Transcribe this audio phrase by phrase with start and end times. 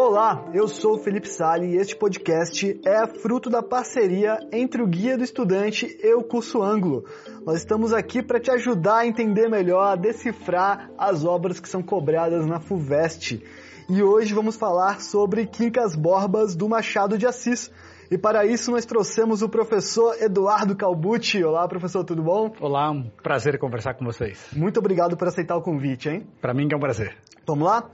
[0.00, 4.86] Olá, eu sou o Felipe Sali e este podcast é fruto da parceria entre o
[4.86, 7.04] Guia do Estudante e o Curso Ângulo.
[7.44, 11.82] Nós estamos aqui para te ajudar a entender melhor, a decifrar as obras que são
[11.82, 13.42] cobradas na FUVEST.
[13.90, 17.68] E hoje vamos falar sobre Quincas Borbas do Machado de Assis.
[18.08, 21.42] E para isso nós trouxemos o professor Eduardo Calbucci.
[21.42, 22.52] Olá, professor, tudo bom?
[22.60, 24.46] Olá, um prazer conversar com vocês.
[24.52, 26.24] Muito obrigado por aceitar o convite, hein?
[26.40, 27.16] Para mim que é um prazer.
[27.44, 27.90] Vamos lá?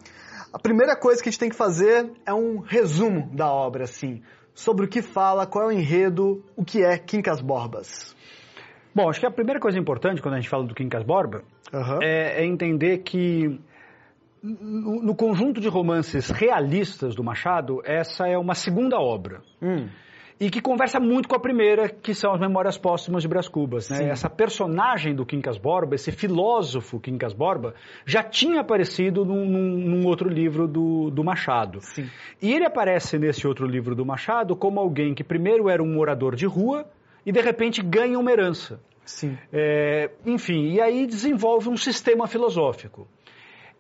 [0.55, 4.23] A primeira coisa que a gente tem que fazer é um resumo da obra, assim,
[4.55, 8.15] sobre o que fala, qual é o enredo, o que é Quincas Borbas.
[8.95, 11.99] Bom, acho que a primeira coisa importante quando a gente fala do Quincas Borba uhum.
[12.01, 13.61] é, é, entender que
[14.41, 19.43] no, no, conjunto de romances realistas do Machado, essa é uma segunda obra.
[19.61, 19.89] Hum
[20.39, 23.89] e que conversa muito com a primeira, que são as Memórias Póstumas de Brás Cubas.
[23.89, 24.09] Né?
[24.09, 30.29] Essa personagem do Quincas Borba, esse filósofo Quincas Borba, já tinha aparecido num, num, outro
[30.29, 31.81] livro do, do Machado.
[31.81, 32.09] Sim.
[32.43, 36.35] E ele aparece nesse outro livro do Machado como alguém que primeiro era um morador
[36.35, 36.87] de rua
[37.25, 38.81] e de repente ganha uma herança.
[39.05, 39.39] Sim.
[39.53, 43.07] É, enfim, e aí desenvolve um sistema filosófico.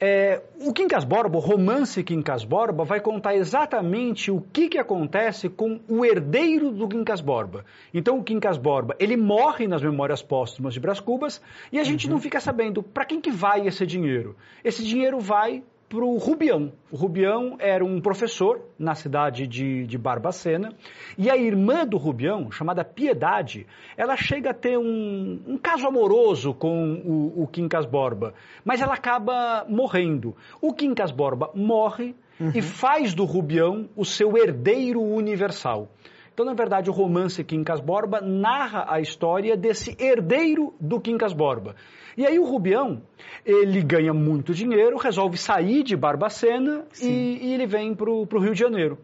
[0.00, 5.48] É, o Quincas Borba, o romance Quincas Borba, vai contar exatamente o que, que acontece
[5.48, 7.64] com o herdeiro do Quincas Borba.
[7.92, 11.40] Então, o Quincas Borba, ele morre nas Memórias Póstumas de Brás Cubas
[11.72, 12.14] e a gente uhum.
[12.14, 14.36] não fica sabendo para quem que vai esse dinheiro.
[14.64, 16.72] Esse dinheiro vai para o Rubião.
[16.90, 20.70] O Rubião era um professor na cidade de, de Barbacena
[21.16, 26.54] e a irmã do Rubião, chamada Piedade, ela chega a ter um, um caso amoroso
[26.54, 30.34] com o, o Quincas Borba, mas ela acaba morrendo.
[30.60, 32.52] O Quincas Borba morre uhum.
[32.54, 35.88] e faz do Rubião o seu herdeiro universal.
[36.32, 41.76] Então, na verdade, o romance Quincas Borba narra a história desse herdeiro do Quincas Borba.
[42.16, 43.02] E aí o Rubião,
[43.44, 48.52] ele ganha muito dinheiro, resolve sair de Barbacena e, e, ele vem para o Rio
[48.52, 48.98] de Janeiro.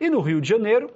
[0.00, 0.90] E no Rio de Janeiro,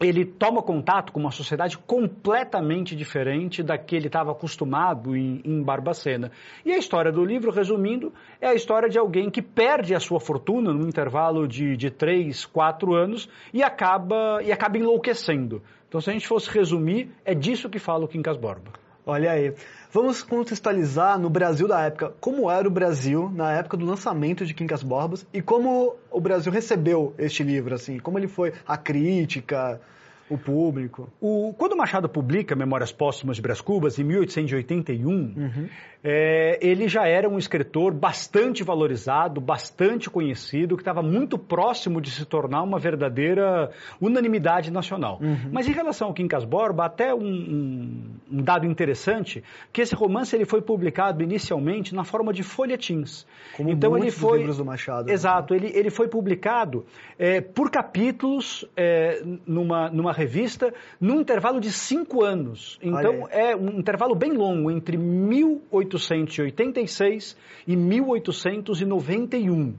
[0.00, 5.62] ele toma contato com uma sociedade completamente diferente da que ele estava acostumado em, em,
[5.62, 6.32] Barbacena.
[6.64, 10.18] E a história do livro, resumindo, é a história de alguém que perde a sua
[10.18, 15.62] fortuna num intervalo de, de três, quatro anos e acaba, e acaba enlouquecendo.
[15.88, 18.83] Então, se a gente fosse resumir, é disso que fala o Quincas Borba.
[19.06, 19.54] Olha aí.
[19.92, 22.14] Vamos contextualizar no Brasil da época.
[22.20, 26.50] Como era o Brasil na época do lançamento de Quincas Borbas e como o Brasil
[26.50, 29.80] recebeu este livro, assim, como ele foi a crítica,
[30.28, 31.12] o público.
[31.20, 35.68] O, quando Machado publica Memórias Póstumas de Brás Cubas, em 1881, uhum.
[36.02, 42.10] é, ele já era um escritor bastante valorizado, bastante conhecido, que estava muito próximo de
[42.10, 43.70] se tornar uma verdadeira
[44.00, 45.18] unanimidade nacional.
[45.20, 45.50] Uhum.
[45.52, 50.34] Mas em relação ao Quincas Borba, até um, um, um, dado interessante, que esse romance
[50.34, 53.26] ele foi publicado inicialmente na forma de folhetins.
[53.56, 55.08] Como então ele foi livros do Machado.
[55.08, 55.12] Né?
[55.12, 56.86] Exato, ele, ele foi publicado
[57.18, 62.78] é, por capítulos é, numa, numa revista num intervalo de cinco anos.
[62.82, 67.36] Então é um intervalo bem longo, entre 1886
[67.66, 69.74] e 1891.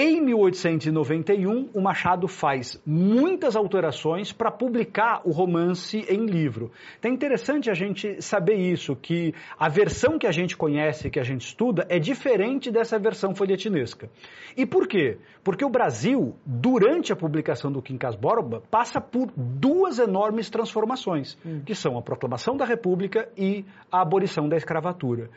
[0.00, 6.70] Em 1891, o Machado faz muitas alterações para publicar o romance em livro.
[7.00, 11.18] Então é interessante a gente saber isso, que a versão que a gente conhece, que
[11.18, 14.08] a gente estuda, é diferente dessa versão folhetinesca.
[14.56, 15.18] E por quê?
[15.42, 21.62] Porque o Brasil, durante a publicação do Quincas Borba, passa por duas enormes transformações, hum.
[21.66, 25.28] que são a proclamação da República e a abolição da escravatura.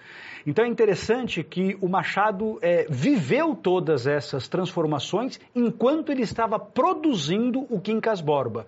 [0.45, 7.65] Então é interessante que o Machado é, viveu todas essas transformações enquanto ele estava produzindo
[7.69, 8.67] o Quincas Borba.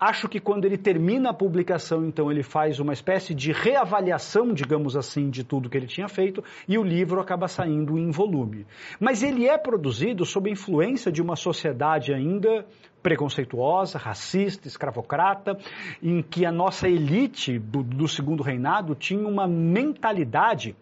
[0.00, 4.96] Acho que quando ele termina a publicação, então ele faz uma espécie de reavaliação, digamos
[4.96, 8.66] assim, de tudo que ele tinha feito e o livro acaba saindo em volume.
[8.98, 12.66] Mas ele é produzido sob a influência de uma sociedade ainda
[13.02, 15.58] preconceituosa, racista, escravocrata,
[16.02, 20.74] em que a nossa elite do, do segundo reinado tinha uma mentalidade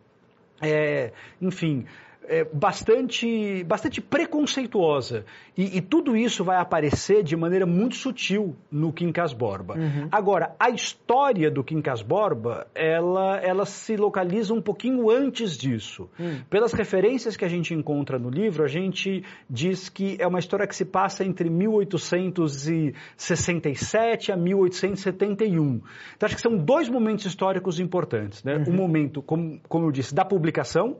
[0.62, 1.84] é, enfim,
[2.28, 5.24] é, bastante, bastante preconceituosa.
[5.56, 9.74] E, e, tudo isso vai aparecer de maneira muito sutil no Quincas Borba.
[9.74, 10.08] Uhum.
[10.10, 16.08] Agora, a história do Quincas Borba, ela, ela se localiza um pouquinho antes disso.
[16.18, 16.40] Uhum.
[16.48, 20.66] Pelas referências que a gente encontra no livro, a gente diz que é uma história
[20.66, 25.82] que se passa entre 1867 a 1871.
[26.16, 28.42] Então, acho que são dois momentos históricos importantes.
[28.42, 28.56] Né?
[28.56, 28.64] Uhum.
[28.68, 30.96] O momento, como, como eu disse, da publicação,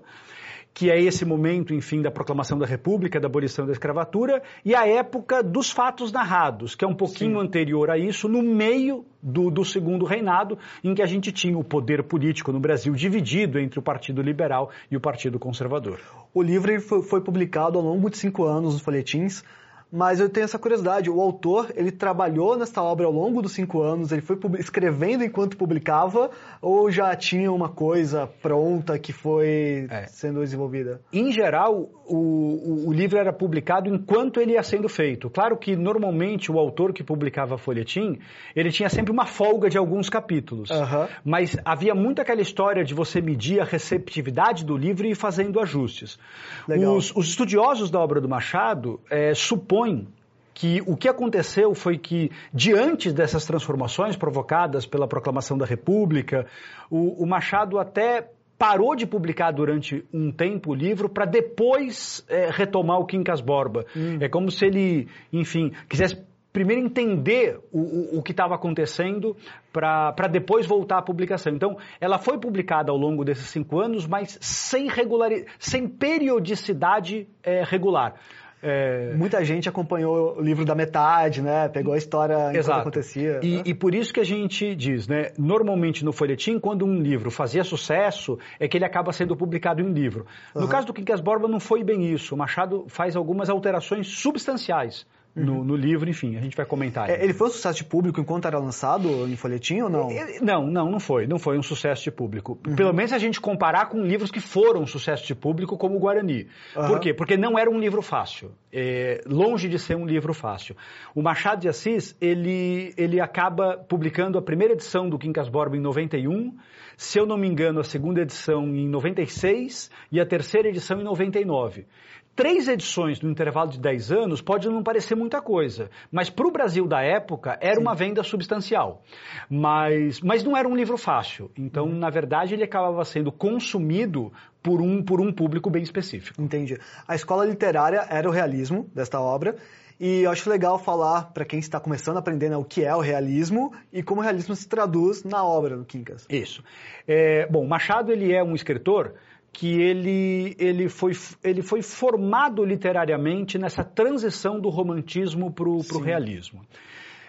[0.75, 4.87] que é esse momento, enfim, da proclamação da República, da abolição da escravatura, e a
[4.87, 7.47] época dos fatos narrados, que é um pouquinho Sim.
[7.47, 11.65] anterior a isso, no meio do, do, segundo reinado, em que a gente tinha o
[11.65, 16.01] poder político no Brasil dividido entre o Partido Liberal e o Partido Conservador.
[16.33, 19.45] O livro foi, foi publicado ao longo de cinco anos nos folhetins,
[19.93, 23.83] Mas eu tenho essa curiosidade, o autor, ele trabalhou nessa obra ao longo dos cinco
[23.83, 26.31] anos, ele foi escrevendo enquanto publicava,
[26.62, 30.06] ou já tinha uma coisa pronta que foi é.
[30.06, 31.03] sendo desenvolvida?
[31.12, 35.29] Em geral, o, o, o, livro era publicado enquanto ele ia sendo feito.
[35.29, 38.19] Claro que, normalmente, o autor que publicava folhetim,
[38.56, 40.71] ele tinha sempre uma folga de alguns capítulos.
[40.71, 41.06] Uhum.
[41.23, 45.61] Mas havia muito aquela história de você medir a receptividade do livro e ir fazendo
[45.61, 46.19] ajustes.
[46.67, 50.08] Os, os, estudiosos da obra do Machado é, supõem supõe
[50.55, 56.46] que o que aconteceu foi que, diante dessas transformações provocadas pela proclamação da República,
[56.90, 62.50] o, o Machado até parou de publicar durante um tempo o livro para depois é,
[62.50, 63.87] retomar o Quincas Borba.
[63.96, 64.19] Hum.
[64.20, 69.35] É como se ele, enfim, quisesse primeiro entender o, o, o que estava acontecendo
[69.73, 71.55] para depois voltar à publicação.
[71.55, 77.64] Então, ela foi publicada ao longo desses cinco anos, mas sem, regular, sem periodicidade é,
[77.64, 78.14] regular.
[78.62, 79.12] É...
[79.14, 81.69] Muita gente acompanhou o livro da metade, né?
[81.69, 83.41] Pegou a história enquanto acontecia.
[83.43, 83.62] E, né?
[83.67, 85.32] e por isso que a gente diz, né?
[85.37, 89.93] Normalmente no folhetim, quando um livro fazia sucesso, é que ele acaba sendo publicado em
[89.93, 90.26] livro.
[90.55, 90.69] No uhum.
[90.69, 92.35] caso do Quincas Borba não foi bem isso.
[92.35, 97.08] O Machado faz algumas alterações substanciais no, no, livro, enfim, a gente vai comentar.
[97.08, 100.08] É, ele foi um sucesso de público enquanto era lançado em folhetim ou não?
[100.43, 101.26] Não, não, não foi.
[101.26, 102.58] Não foi um sucesso de público.
[102.67, 102.76] Uhum.
[102.76, 105.99] Pelo menos a gente comparar com livros que foram um sucesso de público, como o
[105.99, 106.49] Guarani.
[106.76, 106.87] Uhum.
[106.87, 107.14] Por quê?
[107.14, 108.52] Porque não era um livro fácil.
[108.70, 110.76] É, longe de ser um livro fácil.
[111.14, 115.81] O Machado de Assis, ele, ele acaba publicando a primeira edição do Quincas Borba em
[115.81, 116.55] 91,
[116.96, 121.05] se eu não me engano, a segunda edição em 96 e a terceira edição em
[121.05, 121.87] 99.
[122.34, 126.50] Três edições no intervalo de 10 anos pode não parecer muita coisa, mas para o
[126.50, 127.82] Brasil da época era Sim.
[127.82, 129.02] uma venda substancial.
[129.50, 131.50] Mas, mas não era um livro fácil.
[131.58, 131.99] Então, uhum.
[131.99, 134.32] na verdade, ele acabava sendo consumido
[134.62, 136.40] por um, por um público bem específico.
[136.40, 136.79] Entendi.
[137.06, 139.56] A escola literária era o realismo desta obra.
[140.00, 142.93] E eu acho legal falar para quem está começando a aprender né, o que é
[142.93, 146.26] o realismo e como o realismo se traduz na obra do Quincas.
[146.28, 146.64] Isso.
[147.06, 149.14] É, bom, Machado ele é um escritor
[149.52, 151.12] que ele, ele, foi,
[151.44, 156.64] ele foi formado literariamente nessa transição do romantismo para o realismo.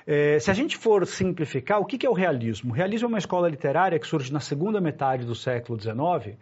[0.06, 2.72] É, se a gente for simplificar, o que, que é o realismo?
[2.72, 6.38] O realismo é uma escola literária que surge na segunda metade do século XIX,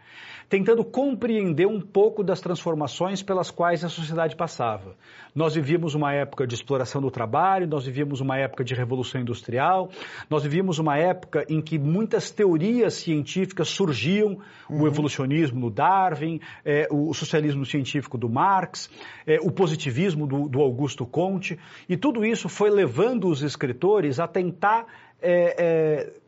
[0.49, 4.95] tentando compreender um pouco das transformações pelas quais a sociedade passava.
[5.33, 9.89] Nós vivíamos uma época de exploração do trabalho, nós vivíamos uma época de revolução industrial,
[10.29, 14.81] nós vivíamos uma época em que muitas teorias científicas surgiam, uhum.
[14.81, 18.89] o evolucionismo do Darwin, é, o socialismo científico do Marx,
[19.25, 21.57] é, o positivismo do, do, Augusto Comte,
[21.87, 24.85] e tudo isso foi levando os escritores a tentar
[25.21, 26.21] é, é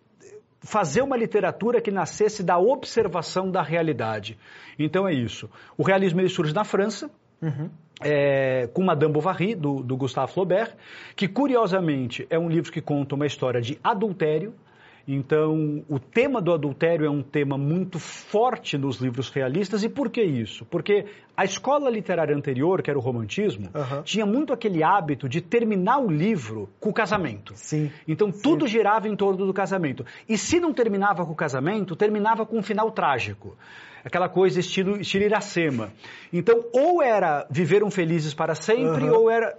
[0.63, 4.37] fazer uma literatura que nascesse da observação da realidade.
[4.79, 5.49] Então é isso.
[5.77, 7.11] O realismo ele surge na França,
[7.41, 7.69] uhum.
[8.01, 10.73] é, com Madame Bovary, do, do Gustave Flaubert,
[11.15, 14.53] que curiosamente é um livro que conta uma história de adultério,
[15.07, 19.83] então, o tema do adultério é um tema muito forte nos livros realistas.
[19.83, 20.65] E por que isso?
[20.65, 21.05] Porque
[21.35, 24.03] a escola literária anterior, que era o romantismo, uhum.
[24.03, 27.53] tinha muito aquele hábito de terminar o livro com o casamento.
[27.55, 27.91] Sim.
[28.07, 28.41] Então, Sim.
[28.41, 30.05] tudo girava em torno do casamento.
[30.27, 33.57] E se não terminava com o casamento, terminava com um final trágico
[34.05, 35.93] aquela coisa estilo, estilo Iracema.
[36.31, 39.15] Então, ou era viveram felizes para sempre, uhum.
[39.15, 39.57] ou era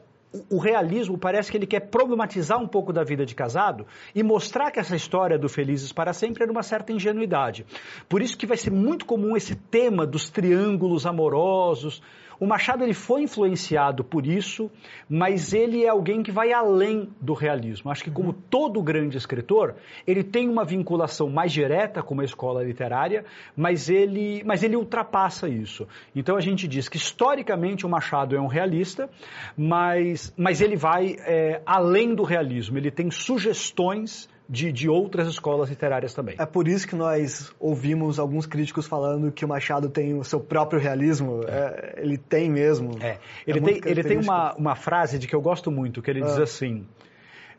[0.50, 4.70] o realismo parece que ele quer problematizar um pouco da vida de casado e mostrar
[4.70, 7.64] que essa história do Felizes para Sempre era uma certa ingenuidade.
[8.08, 12.02] Por isso que vai ser muito comum esse tema dos triângulos amorosos,
[12.38, 14.70] o Machado ele foi influenciado por isso,
[15.08, 17.90] mas ele é alguém que vai além do realismo.
[17.90, 18.36] Acho que como uhum.
[18.50, 19.74] todo grande escritor,
[20.06, 23.24] ele tem uma vinculação mais direta com uma escola literária,
[23.56, 25.86] mas ele, mas ele ultrapassa isso.
[26.14, 29.08] Então a gente diz que historicamente o Machado é um realista,
[29.56, 32.78] mas, mas ele vai é, além do realismo.
[32.78, 36.36] Ele tem sugestões de, de outras escolas literárias também.
[36.38, 40.40] É por isso que nós ouvimos alguns críticos falando que o Machado tem o seu
[40.40, 41.42] próprio realismo.
[41.46, 42.98] É, ele tem mesmo.
[43.00, 43.18] É.
[43.46, 46.22] Ele, é tem, ele tem uma, uma frase de que eu gosto muito, que ele
[46.22, 46.26] ah.
[46.26, 46.86] diz assim...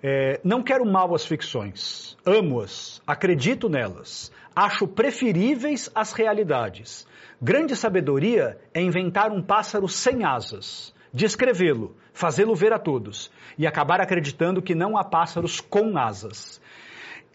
[0.04, 7.08] É, não quero mal as ficções, amo-as, acredito nelas, acho preferíveis as realidades.
[7.42, 14.00] Grande sabedoria é inventar um pássaro sem asas, descrevê-lo, fazê-lo ver a todos e acabar
[14.00, 16.62] acreditando que não há pássaros com asas.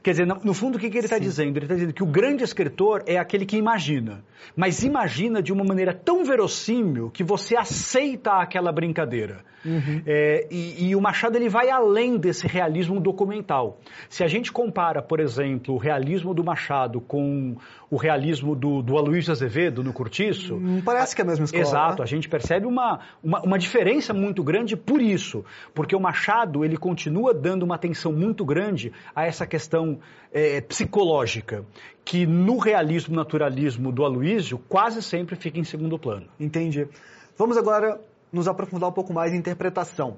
[0.02, 1.58] Quer dizer, no, fundo, o que, que ele está dizendo?
[1.58, 4.24] Ele está dizendo que o grande escritor é aquele que imagina,
[4.56, 9.44] mas imagina de uma maneira tão verossímil que você aceita aquela brincadeira.
[9.62, 10.02] Uhum.
[10.06, 13.78] É, e, e, o Machado ele vai além desse realismo documental.
[14.08, 17.56] Se a gente compara, por exemplo, o realismo do Machado com
[17.90, 20.56] o realismo do, do Aloysio Azevedo no Curtiço...
[20.56, 21.62] Não parece que é a mesma escola.
[21.62, 22.04] Exato, né?
[22.04, 25.44] a gente percebe uma, uma, uma diferença muito grande por isso,
[25.74, 29.98] porque o Machado ele continua dando uma atenção muito grande a essa questão
[30.32, 31.64] é, psicológica,
[32.04, 36.26] que no realismo naturalismo do Aloysio quase sempre fica em segundo plano.
[36.38, 36.86] Entendi.
[37.36, 38.00] Vamos agora
[38.32, 40.16] nos aprofundar um pouco mais em interpretação.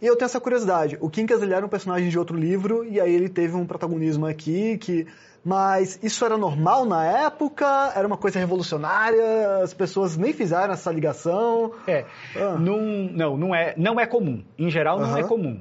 [0.00, 0.96] E eu tenho essa curiosidade.
[1.00, 4.26] O Quincas ele era um personagem de outro livro e aí ele teve um protagonismo
[4.26, 5.06] aqui que
[5.44, 7.92] mas isso era normal na época?
[7.94, 9.62] Era uma coisa revolucionária?
[9.62, 11.72] As pessoas nem fizeram essa ligação?
[11.86, 12.04] É,
[12.36, 12.56] ah.
[12.58, 14.44] não, não, não é, não é comum.
[14.58, 15.60] Em geral, não é comum.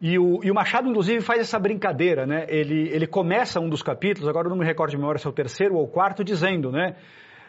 [0.00, 2.44] E o, e o, Machado, inclusive, faz essa brincadeira, né?
[2.48, 5.30] Ele, ele começa um dos capítulos, agora eu não me recordo de memória se é
[5.30, 6.96] o terceiro ou o quarto, dizendo, né?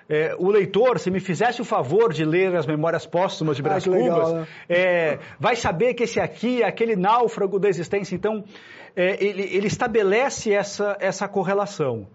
[0.10, 3.88] É, o leitor, se me fizesse o favor de ler as memórias póstumas de Brás
[3.88, 4.48] ah, Cubas, né?
[4.68, 8.16] é, vai saber que esse aqui é aquele náufrago da existência.
[8.16, 8.44] Então,
[8.96, 12.08] é, ele, ele estabelece essa, essa correlação.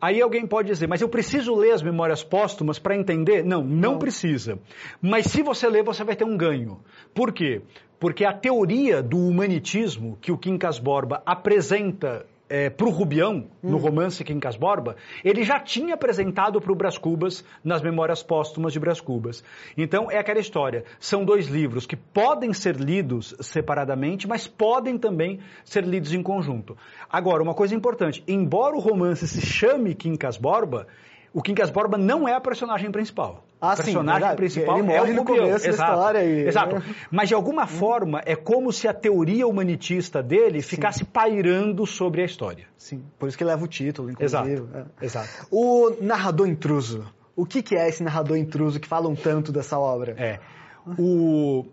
[0.00, 3.44] Aí alguém pode dizer, mas eu preciso ler as memórias póstumas para entender?
[3.44, 4.58] Não, não, não, precisa.
[5.00, 6.80] Mas se você ler, você vai ter um ganho.
[7.14, 7.60] Por quê?
[7.98, 13.70] Porque a teoria do humanitismo que o Quincas Borba apresenta é, para o Rubião, hum.
[13.70, 18.72] no romance Quincas Borba, ele já tinha apresentado para o Brás Cubas nas Memórias Póstumas
[18.72, 19.44] de Brás Cubas.
[19.78, 20.84] Então, é aquela história.
[20.98, 26.76] São dois livros que podem ser lidos separadamente, mas podem também ser lidos em conjunto.
[27.08, 28.22] Agora, uma coisa importante.
[28.26, 30.88] Embora o romance se chame Quincas Borba,
[31.32, 33.44] o Quincas Borba não é a personagem principal.
[33.60, 36.24] Ah, o personagem sim, principal ele morre é o no começo da história.
[36.24, 36.48] E...
[36.48, 36.82] Exato.
[37.10, 41.04] Mas de alguma forma é como se a teoria humanitista dele ficasse sim.
[41.04, 42.66] pairando sobre a história.
[42.76, 44.52] Sim, por isso que leva o título, inclusive.
[44.52, 44.88] Exato.
[45.00, 45.04] É.
[45.04, 45.46] Exato.
[45.50, 47.04] O narrador intruso.
[47.36, 50.14] O que, que é esse narrador intruso que falam tanto dessa obra?
[50.18, 50.40] É.
[50.98, 51.66] O,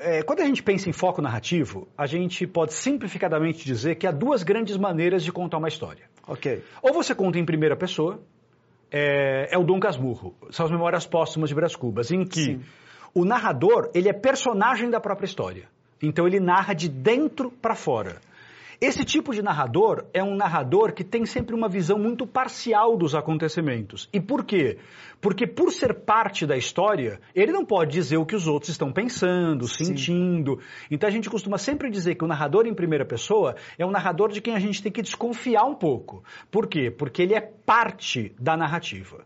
[0.00, 4.10] é, quando a gente pensa em foco narrativo, a gente pode simplificadamente dizer que há
[4.10, 6.04] duas grandes maneiras de contar uma história.
[6.26, 6.62] Ok.
[6.82, 8.20] Ou você conta em primeira pessoa,
[8.90, 12.60] é, é o Dom Casmurro, são as Memórias Póstumas de Brás Cubas, em que Sim.
[13.14, 15.68] o narrador ele é personagem da própria história.
[16.02, 18.20] Então ele narra de dentro para fora.
[18.80, 23.14] Esse tipo de narrador é um narrador que tem sempre uma visão muito parcial dos
[23.14, 24.08] acontecimentos.
[24.12, 24.78] E por quê?
[25.20, 28.92] Porque por ser parte da história, ele não pode dizer o que os outros estão
[28.92, 29.86] pensando, Sim.
[29.86, 30.60] sentindo.
[30.90, 34.30] Então a gente costuma sempre dizer que o narrador em primeira pessoa é um narrador
[34.30, 36.22] de quem a gente tem que desconfiar um pouco.
[36.50, 36.90] Por quê?
[36.90, 39.24] Porque ele é parte da narrativa.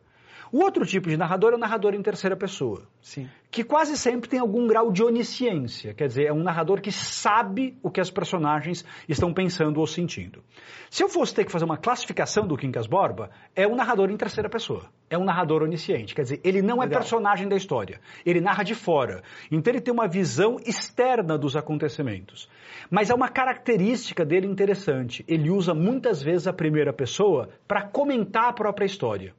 [0.53, 2.83] O outro tipo de narrador é o narrador em terceira pessoa.
[3.03, 3.29] Sim.
[3.51, 7.77] Que quase sempre tem algum grau de onisciência, quer dizer, é um narrador que sabe
[7.83, 10.43] o que as personagens estão pensando ou sentindo.
[10.89, 14.17] Se eu fosse ter que fazer uma classificação do Quincas Borba, é um narrador em
[14.17, 14.85] terceira pessoa.
[15.09, 17.01] É um narrador onisciente, quer dizer, ele não é Legal.
[17.01, 19.23] personagem da história, ele narra de fora.
[19.51, 22.49] Então ele tem uma visão externa dos acontecimentos.
[22.89, 25.25] Mas é uma característica dele interessante.
[25.27, 29.35] Ele usa muitas vezes a primeira pessoa para comentar a própria história.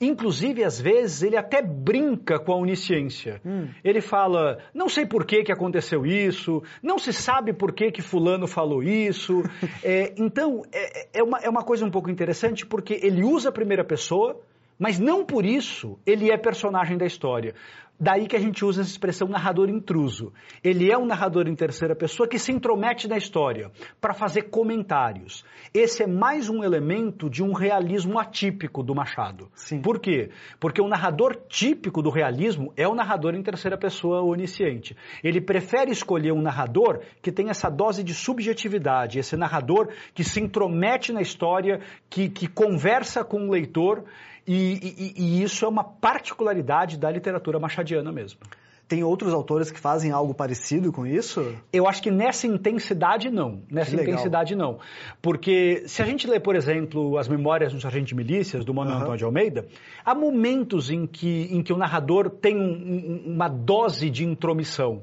[0.00, 3.03] Inclusive, às vezes, ele até brinca com a onisciência.
[3.44, 3.68] Hum.
[3.82, 8.02] Ele fala, não sei por que, que aconteceu isso, não se sabe por que, que
[8.02, 9.42] fulano falou isso.
[9.82, 13.52] é, então, é, é, uma, é uma coisa um pouco interessante porque ele usa a
[13.52, 14.40] primeira pessoa,
[14.78, 17.54] mas não por isso ele é personagem da história.
[17.98, 20.32] Daí que a gente usa essa expressão narrador intruso.
[20.62, 23.70] Ele é um narrador em terceira pessoa que se intromete na história
[24.00, 25.44] para fazer comentários.
[25.72, 29.48] Esse é mais um elemento de um realismo atípico do Machado.
[29.54, 29.80] Sim.
[29.80, 30.30] Por quê?
[30.58, 34.96] Porque o narrador típico do realismo é o narrador em terceira pessoa onisciente.
[35.22, 40.40] Ele prefere escolher um narrador que tem essa dose de subjetividade, esse narrador que se
[40.40, 44.04] intromete na história, que, que conversa com o leitor
[44.46, 48.40] e, e, e isso é uma particularidade da literatura machadiana mesmo.
[48.86, 51.56] Tem outros autores que fazem algo parecido com isso?
[51.72, 53.62] Eu acho que nessa intensidade não.
[53.70, 54.78] Nessa intensidade não.
[55.22, 58.96] Porque se a gente lê, por exemplo, as memórias do Sargento de Milícias, do Manuel
[58.96, 59.02] uhum.
[59.02, 59.66] Antônio de Almeida,
[60.04, 65.02] há momentos em que, em que o narrador tem um, um, uma dose de intromissão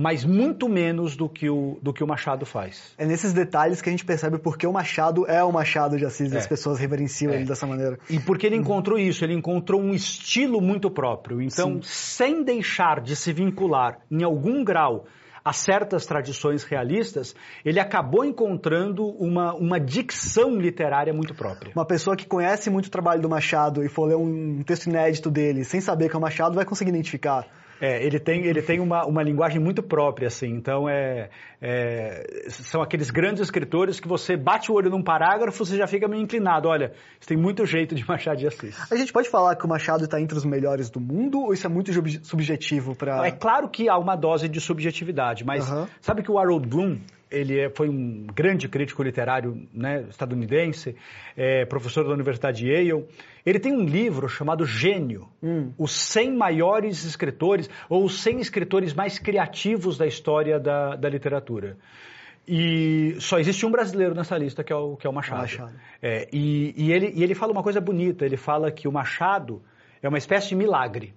[0.00, 2.94] mas muito menos do que o, do que o Machado faz.
[2.96, 6.32] É nesses detalhes que a gente percebe porque o Machado é o Machado de Assis,
[6.32, 6.38] é.
[6.38, 7.36] as pessoas reverenciam é.
[7.38, 7.98] ele dessa maneira.
[8.08, 11.42] E porque ele encontrou isso, ele encontrou um estilo muito próprio.
[11.42, 11.88] Então, Sim.
[12.30, 15.06] sem deixar de se vincular em algum grau
[15.44, 21.72] a certas tradições realistas, ele acabou encontrando uma, uma dicção literária muito própria.
[21.74, 25.28] Uma pessoa que conhece muito o trabalho do Machado e for ler um texto inédito
[25.28, 27.48] dele sem saber que é o Machado vai conseguir identificar.
[27.80, 30.48] É, ele tem, ele tem uma, uma linguagem muito própria, assim.
[30.48, 31.30] Então, é,
[31.60, 36.08] é, são aqueles grandes escritores que você bate o olho num parágrafo, você já fica
[36.08, 36.68] meio inclinado.
[36.68, 38.90] Olha, isso tem muito jeito de Machado de Assis.
[38.90, 41.66] A gente pode falar que o Machado está entre os melhores do mundo ou isso
[41.66, 41.92] é muito
[42.24, 43.26] subjetivo para...
[43.26, 45.86] É claro que há uma dose de subjetividade, mas uhum.
[46.00, 46.98] sabe que o Harold Bloom,
[47.30, 50.96] ele é, foi um grande crítico literário né, estadunidense,
[51.36, 53.06] é, professor da Universidade de Yale.
[53.44, 55.72] Ele tem um livro chamado Gênio, hum.
[55.78, 61.76] os 100 maiores escritores, ou os 100 escritores mais criativos da história da, da literatura.
[62.46, 65.42] E só existe um brasileiro nessa lista, que é o, que é o Machado.
[65.42, 65.74] Machado.
[66.02, 69.62] É, e, e, ele, e ele fala uma coisa bonita, ele fala que o Machado
[70.02, 71.14] é uma espécie de milagre.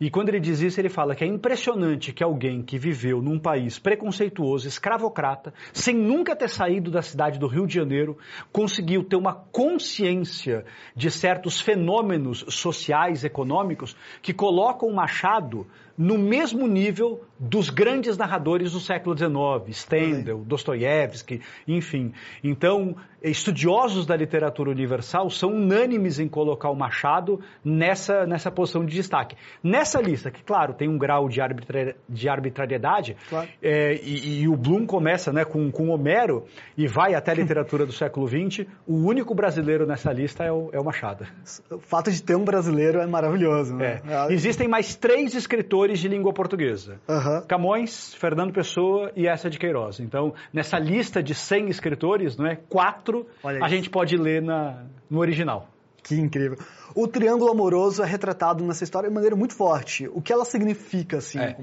[0.00, 3.38] E quando ele diz isso, ele fala que é impressionante que alguém que viveu num
[3.38, 8.16] país preconceituoso, escravocrata, sem nunca ter saído da cidade do Rio de Janeiro,
[8.52, 10.64] conseguiu ter uma consciência
[10.94, 18.72] de certos fenômenos sociais, econômicos, que colocam o Machado no mesmo nível dos grandes narradores
[18.72, 22.12] do século XIX, Stendhal, Dostoiévski, enfim.
[22.42, 28.94] Então, estudiosos da literatura universal são unânimes em colocar o Machado nessa, nessa posição de
[28.94, 29.36] destaque.
[29.62, 33.48] Nessa lista, que, claro, tem um grau de, arbitra, de arbitrariedade, claro.
[33.62, 36.44] é, e, e, o Bloom começa né, com, com Homero
[36.76, 40.70] e vai até a literatura do século XX, o único brasileiro nessa lista é o,
[40.72, 41.26] é o Machado.
[41.70, 43.74] O fato de ter um brasileiro é maravilhoso.
[43.74, 44.00] Né?
[44.08, 44.32] É.
[44.32, 47.00] Existem mais três escritores de língua portuguesa.
[47.08, 47.27] Uhum.
[47.46, 50.00] Camões, Fernando Pessoa e essa de Queiroz.
[50.00, 54.84] Então, nessa lista de 100 escritores, não é, quatro Olha a gente pode ler na,
[55.10, 55.68] no original.
[56.02, 56.58] Que incrível.
[56.94, 60.08] O triângulo amoroso é retratado nessa história de maneira muito forte.
[60.08, 61.38] O que ela significa, assim?
[61.38, 61.56] É.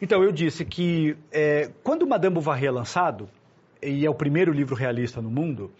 [0.00, 3.28] Então, eu disse que é, quando Madame Bovary é lançado,
[3.82, 5.72] e é o primeiro livro realista no mundo,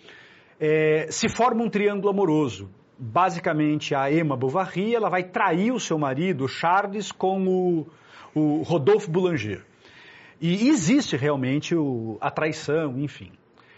[0.59, 2.69] é, se forma um triângulo amoroso.
[2.99, 7.87] Basicamente, a Emma Bovary ela vai trair o seu marido, Charles, com o,
[8.39, 9.65] o Rodolphe Boulanger.
[10.41, 13.33] E existe realmente o, a traição, enfim.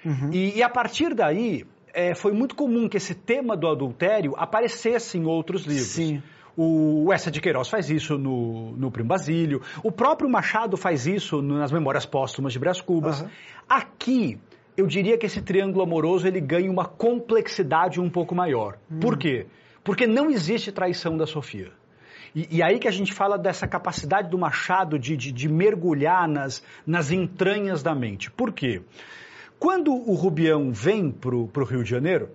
[0.05, 0.31] Uhum.
[0.33, 5.19] E, e, a partir daí, é, foi muito comum que esse tema do adultério aparecesse
[5.19, 5.88] em outros livros.
[5.88, 6.23] Sim.
[6.57, 9.62] O Essa de Queiroz faz isso no, no Primo Basílio.
[9.83, 13.23] O próprio Machado faz isso nas Memórias Póstumas de Brás Cubas.
[13.23, 13.29] Uhum.
[13.69, 14.38] Aqui,
[14.76, 18.76] eu diria que esse triângulo amoroso ele ganha uma complexidade um pouco maior.
[18.90, 19.00] Uhum.
[19.00, 19.47] Por quê?
[19.83, 21.73] Porque não existe traição da Sofia.
[22.35, 26.29] E, e, aí que a gente fala dessa capacidade do Machado de, de, de mergulhar
[26.29, 28.31] nas, nas entranhas da mente.
[28.31, 28.83] Por quê?
[29.59, 32.31] Quando o Rubião vem para o Rio de Janeiro,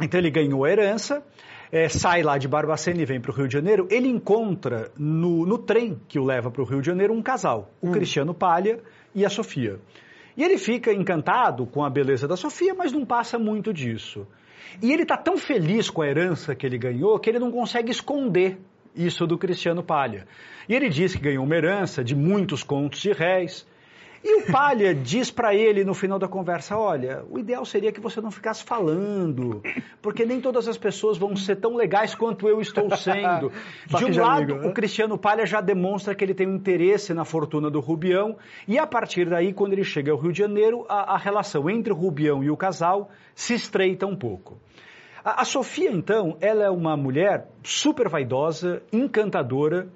[0.00, 1.22] então ele ganhou a herança,
[1.70, 5.44] é, sai lá de Barbacena e vem para o Rio de Janeiro, ele encontra no,
[5.46, 7.92] no trem que o leva para o Rio de Janeiro um casal, o hum.
[7.92, 8.80] Cristiano Palha
[9.14, 9.78] e a Sofia.
[10.36, 14.26] E ele fica encantado com a beleza da Sofia, mas não passa muito disso.
[14.80, 17.90] E ele está tão feliz com a herança que ele ganhou que ele não consegue
[17.90, 18.58] esconder
[18.98, 20.26] isso do Cristiano Palha.
[20.68, 23.66] E ele diz que ganhou uma herança de muitos contos de réis,
[24.22, 28.00] e o Palha diz para ele no final da conversa: olha, o ideal seria que
[28.00, 29.62] você não ficasse falando,
[30.02, 33.52] porque nem todas as pessoas vão ser tão legais quanto eu estou sendo.
[33.86, 34.68] De um lado, amigo, né?
[34.68, 38.78] o Cristiano Palha já demonstra que ele tem um interesse na fortuna do Rubião, e
[38.78, 41.96] a partir daí, quando ele chega ao Rio de Janeiro, a, a relação entre o
[41.96, 44.58] Rubião e o casal se estreita um pouco.
[45.28, 49.86] A, a Sofia, então, ela é uma mulher super vaidosa, encantadora,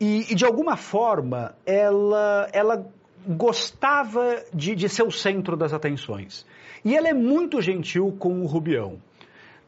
[0.00, 2.86] e, e de alguma forma ela, ela
[3.26, 6.46] gostava de, de ser o centro das atenções.
[6.82, 8.96] E ela é muito gentil com o Rubião.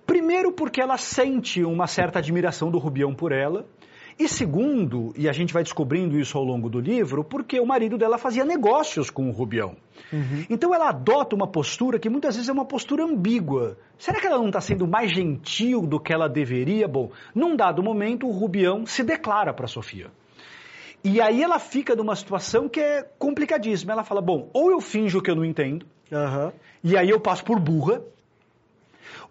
[0.07, 3.66] Primeiro, porque ela sente uma certa admiração do Rubião por ela.
[4.18, 7.96] E segundo, e a gente vai descobrindo isso ao longo do livro, porque o marido
[7.96, 9.77] dela fazia negócios com o Rubião.
[10.12, 10.44] Uhum.
[10.51, 13.77] Então ela adota uma postura que muitas vezes é uma postura ambígua.
[13.98, 16.87] Será que ela não está sendo mais gentil do que ela deveria?
[16.87, 20.11] Bom, num dado momento, o Rubião se declara para Sofia.
[21.05, 23.92] E aí ela fica numa situação que é complicadíssima.
[23.92, 26.53] Ela fala: bom, ou eu finjo que eu não entendo, uhum.
[26.85, 28.03] e aí eu passo por burra,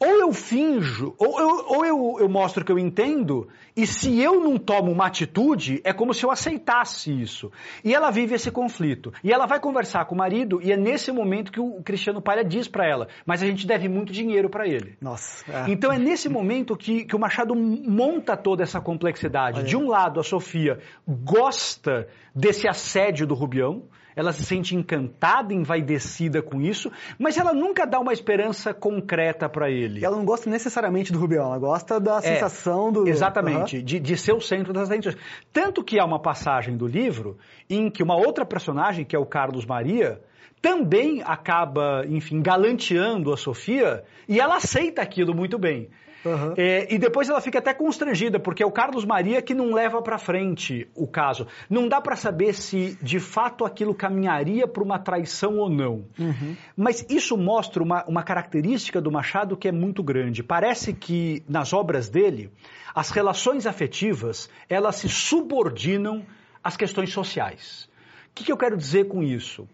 [0.02, 4.40] ou eu finjo, ou, eu, ou eu, eu mostro que eu entendo, e se eu
[4.40, 7.52] não tomo uma atitude, é como se eu aceitasse isso.
[7.84, 9.14] E ela vive esse conflito.
[9.24, 12.44] E ela vai conversar com o marido, e é nesse momento que o Cristiano Palha
[12.44, 14.98] diz para ela: Mas a gente deve muito dinheiro para ele.
[15.00, 15.46] Nossa.
[15.48, 15.72] É.
[15.72, 19.60] Então é nesse momento que, que o Machado monta toda essa complexidade.
[19.60, 19.68] Olha.
[19.68, 23.84] De um lado, a Sofia gosta desse assédio do Rubião
[24.16, 29.70] ela se sente encantada, envaidecida com isso, mas ela nunca dá uma esperança concreta para
[29.70, 30.04] ele.
[30.04, 33.08] Ela não gosta necessariamente do Rubião, ela gosta da é, sensação do.
[33.08, 33.84] Exatamente, uhum.
[33.84, 35.18] de, de ser o centro das atenções.
[35.52, 37.38] Tanto que há uma passagem do livro
[37.70, 40.22] em que uma outra personagem, que é o Carlos Maria,
[40.62, 45.90] também acaba, enfim, galanteando a Sofia e ela aceita aquilo muito bem.
[46.24, 46.54] Uhum.
[46.56, 50.02] É, e depois ela fica até constrangida, porque é o Carlos Maria que não leva
[50.02, 51.48] para frente o caso.
[51.70, 56.06] Não dá para saber se de fato aquilo caminharia para uma traição ou não.
[56.20, 56.56] Uhum.
[56.76, 60.44] Mas isso mostra uma, uma característica do Machado que é muito grande.
[60.44, 62.52] Parece que nas obras dele,
[62.94, 66.24] as relações afetivas, elas se subordinam
[66.64, 67.90] às questões sociais.
[68.32, 69.68] O que, que eu quero dizer com isso?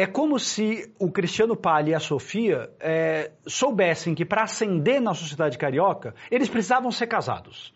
[0.00, 5.12] É como se o Cristiano Palha e a Sofia é, soubessem que para ascender na
[5.12, 7.70] sociedade carioca, eles precisavam ser casados.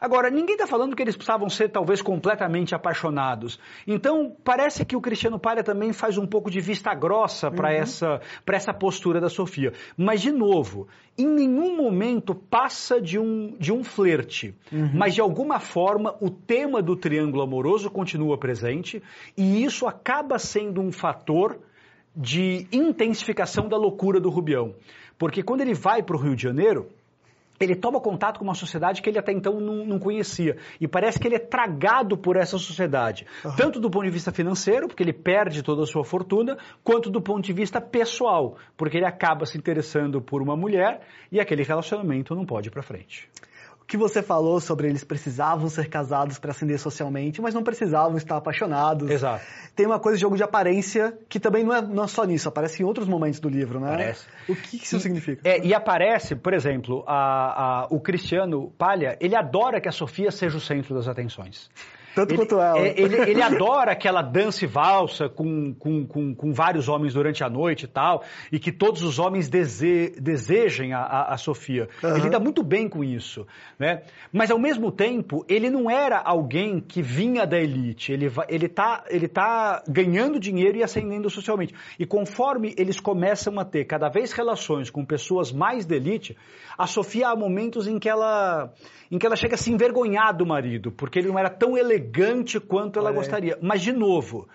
[0.00, 3.58] Agora, ninguém está falando que eles precisavam ser talvez completamente apaixonados.
[3.86, 7.76] Então, parece que o Cristiano Palha também faz um pouco de vista grossa para uhum.
[7.76, 9.72] essa, essa postura da Sofia.
[9.96, 14.54] Mas, de novo, em nenhum momento passa de um, de um flerte.
[14.72, 14.90] Uhum.
[14.94, 19.02] Mas, de alguma forma, o tema do triângulo amoroso continua presente
[19.36, 21.58] e isso acaba sendo um fator
[22.14, 24.74] de intensificação da loucura do Rubião.
[25.18, 26.88] Porque quando ele vai para o Rio de Janeiro,
[27.60, 30.56] ele toma contato com uma sociedade que ele até então não, não, conhecia.
[30.80, 33.26] E parece que ele é tragado por essa sociedade.
[33.44, 33.56] Uhum.
[33.56, 37.20] Tanto do ponto de vista financeiro, porque ele perde toda a sua fortuna, quanto do
[37.20, 41.00] ponto de vista pessoal, porque ele acaba se interessando por uma mulher
[41.32, 43.28] e aquele relacionamento não pode ir para frente
[43.88, 48.36] que você falou sobre eles precisavam ser casados para ascender socialmente, mas não precisavam estar
[48.36, 49.10] apaixonados.
[49.10, 49.42] Exato.
[49.74, 52.50] Tem uma coisa de jogo de aparência que também não é, não é só nisso,
[52.50, 53.94] aparece em outros momentos do livro, né?
[53.94, 54.26] Aparece.
[54.46, 55.40] O que, isso e, significa?
[55.48, 60.30] É, e aparece, por exemplo, a, a, o Cristiano Palha, ele adora que a Sofia
[60.30, 61.70] seja o centro das atenções.
[62.18, 62.78] Tanto ele, quanto ela.
[62.80, 67.44] É, ele, ele adora aquela dança e valsa com, com, com, com, vários homens durante
[67.44, 71.88] a noite e tal, e que todos os homens dese, desejem a, a, a Sofia.
[72.02, 72.10] Uhum.
[72.10, 73.46] Ele lida muito bem com isso.
[73.78, 74.02] Né?
[74.32, 78.10] Mas, ao mesmo tempo, ele não era alguém que vinha da elite.
[78.10, 81.72] Ele está ele tá, ele tá ganhando dinheiro e ascendendo socialmente.
[81.98, 86.36] E conforme eles começam a ter cada vez relações com pessoas mais da elite,
[86.76, 88.72] a Sofia há momentos em que ela,
[89.10, 92.07] em que ela chega a se envergonhar do marido, porque ele não era tão elegante
[92.08, 93.12] elegante quanto ela é.
[93.12, 93.58] gostaria.
[93.60, 94.48] Mas, de novo,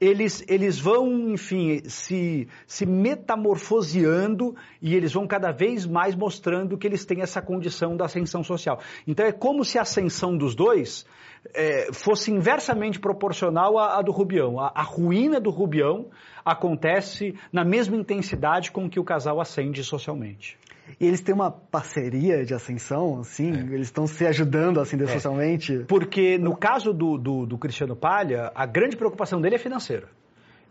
[0.00, 6.86] eles, eles vão, enfim, se, se metamorfoseando e eles vão cada vez mais mostrando que
[6.86, 8.80] eles têm essa condição da ascensão social.
[9.06, 11.04] Então é como se a ascensão dos dois
[11.52, 14.58] é, fosse inversamente proporcional à, à do Rubião.
[14.58, 16.06] A, a, ruína do Rubião
[16.42, 20.58] acontece na mesma intensidade com que o casal ascende socialmente.
[20.98, 23.52] E eles têm uma parceria de ascensão, assim?
[23.52, 23.74] É.
[23.74, 25.12] Eles estão se ajudando a ascender é.
[25.12, 25.84] socialmente?
[25.86, 30.08] Porque no caso do, do, do Cristiano Palha, a grande preocupação dele é financeira.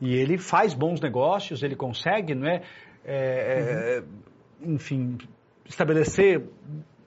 [0.01, 2.61] E ele faz bons negócios, ele consegue, não é,
[3.05, 4.03] é,
[4.61, 4.73] uhum.
[4.75, 5.17] enfim,
[5.65, 6.43] estabelecer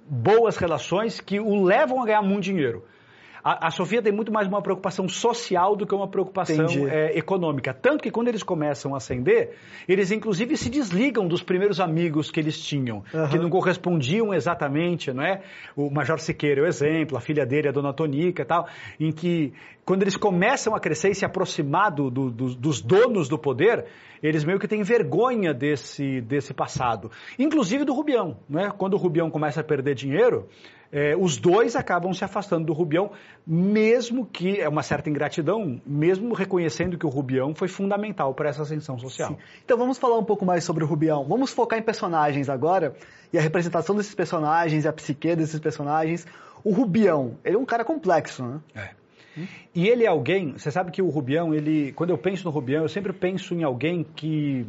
[0.09, 2.85] boas relações que o levam a ganhar muito dinheiro.
[3.45, 7.75] A, a, Sofia tem muito mais uma preocupação social do que uma preocupação é, econômica.
[7.75, 9.57] Tanto que quando eles começam a ascender,
[9.89, 13.29] eles inclusive se desligam dos primeiros amigos que eles tinham, uhum.
[13.29, 15.43] que não correspondiam exatamente, não é?
[15.75, 18.69] O Major Siqueira é o exemplo, a filha dele, a Dona Tonica e tal,
[19.01, 19.53] em que
[19.85, 23.87] quando eles começam a crescer e se aproximar do, do, do, dos donos do poder,
[24.23, 27.11] eles meio que têm vergonha desse, desse passado.
[27.37, 28.71] Inclusive do Rubião, não é?
[28.71, 30.49] Quando o Rubião começa a perder dinheiro,
[30.93, 33.13] é, os dois acabam se afastando do Rubião,
[33.47, 38.61] mesmo que é uma certa ingratidão, mesmo reconhecendo que o Rubião foi fundamental para essa
[38.61, 39.31] ascensão social.
[39.31, 39.39] Sim.
[39.65, 41.25] Então vamos falar um pouco mais sobre o Rubião.
[41.25, 42.95] Vamos focar em personagens agora
[43.33, 46.27] e a representação desses personagens e a psique desses personagens.
[46.63, 48.61] O Rubião, ele é um cara complexo, né?
[48.75, 49.03] É.
[49.75, 52.83] E ele é alguém, você sabe que o Rubião, ele, quando eu penso no Rubião,
[52.83, 54.67] eu sempre penso em alguém que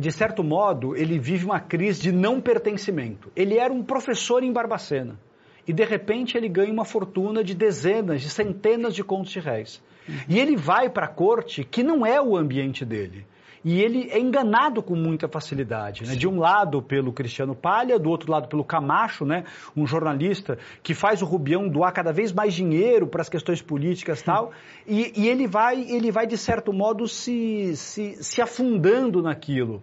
[0.00, 3.30] de certo modo, ele vive uma crise de não pertencimento.
[3.36, 5.18] Ele era um professor em Barbacena
[5.66, 9.82] e de repente ele ganha uma fortuna de dezenas, de centenas de contos de réis.
[10.28, 13.26] E ele vai para a corte que não é o ambiente dele.
[13.64, 16.06] E ele é enganado com muita facilidade.
[16.06, 16.14] Né?
[16.14, 19.44] De um lado pelo Cristiano Palha, do outro lado pelo Camacho, né?
[19.76, 24.20] um jornalista que faz o Rubião doar cada vez mais dinheiro para as questões políticas
[24.20, 24.52] e tal.
[24.86, 29.82] E, e, ele, vai, ele vai, de certo modo, se, se, se afundando naquilo.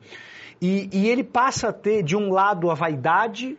[0.61, 3.57] E, e ele passa a ter, de um lado, a vaidade,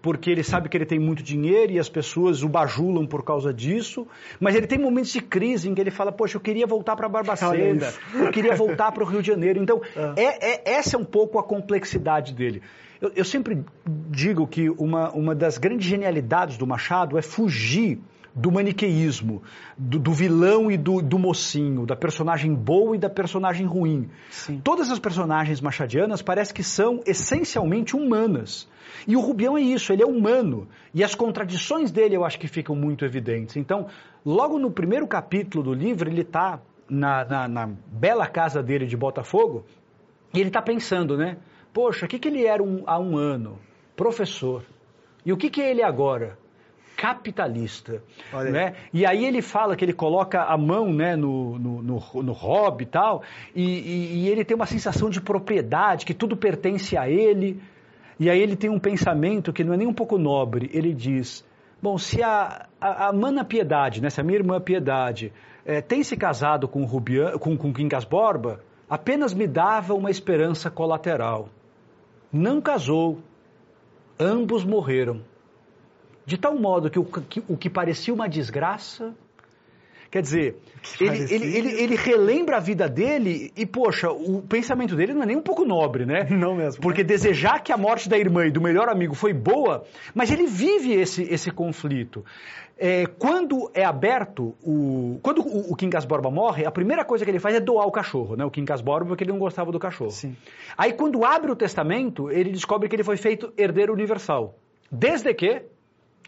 [0.00, 3.52] porque ele sabe que ele tem muito dinheiro e as pessoas o bajulam por causa
[3.52, 4.06] disso,
[4.38, 7.08] mas ele tem momentos de crise em que ele fala, poxa, eu queria voltar para
[7.08, 9.62] Barbacena, eu queria voltar para o Rio de Janeiro.
[9.62, 10.08] Então, é.
[10.28, 12.62] É, é, essa é um pouco a complexidade dele.
[13.00, 13.64] Eu, eu sempre
[14.10, 18.00] digo que uma, uma das grandes genialidades do Machado é fugir
[18.34, 19.42] do maniqueísmo,
[19.76, 24.08] do, do vilão e do, do, mocinho, da personagem boa e da personagem ruim.
[24.30, 24.60] Sim.
[24.62, 28.68] Todas as personagens machadianas parece que são essencialmente humanas.
[29.06, 30.68] E o Rubião é isso, ele é humano.
[30.94, 33.56] E as contradições dele eu acho que ficam muito evidentes.
[33.56, 33.86] Então,
[34.24, 38.96] logo no primeiro capítulo do livro, ele está na, na, na, bela casa dele de
[38.96, 39.64] Botafogo
[40.32, 41.36] e ele está pensando, né?
[41.72, 43.58] Poxa, o que, que ele era um, há um ano?
[43.94, 44.64] Professor.
[45.24, 46.38] E o que, que é ele agora?
[46.98, 48.02] Capitalista.
[48.50, 48.74] Né?
[48.92, 52.82] E aí ele fala que ele coloca a mão né, no, no, no, no hobby
[52.82, 53.22] e tal,
[53.54, 57.62] e, e, e ele tem uma sensação de propriedade, que tudo pertence a ele.
[58.18, 60.68] E aí ele tem um pensamento que não é nem um pouco nobre.
[60.74, 61.46] Ele diz:
[61.80, 65.32] Bom, se a, a, a Mana Piedade, né, se a minha irmã Piedade,
[65.64, 68.58] é, tem se casado com, Rubian, com, com Quincas Borba,
[68.90, 71.48] apenas me dava uma esperança colateral.
[72.32, 73.20] Não casou.
[74.18, 75.22] Ambos morreram.
[76.28, 79.14] De tal modo que o que, o que parecia uma desgraça
[80.10, 80.56] Quer dizer,
[80.98, 85.26] ele, ele, ele, ele, relembra a vida dele e, poxa, o pensamento dele não é
[85.26, 86.26] nem um pouco nobre, né?
[86.32, 86.80] Não mesmo.
[86.80, 90.46] Porque desejar que a morte da irmã e do melhor amigo foi boa, mas ele
[90.46, 92.24] vive esse, esse conflito.
[92.78, 97.30] É, quando é aberto, o, quando o, o Quincas Borba morre, a primeira coisa que
[97.30, 98.46] ele faz é doar o cachorro, né?
[98.46, 100.10] O Quincas Borba, porque ele não gostava do cachorro.
[100.10, 100.34] Sim.
[100.76, 104.54] Aí, quando abre o testamento, ele descobre que ele foi feito herdeiro universal.
[104.90, 105.64] Desde que